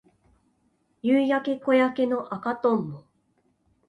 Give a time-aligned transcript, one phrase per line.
[1.03, 3.03] 夕焼け小焼けの赤とんぼ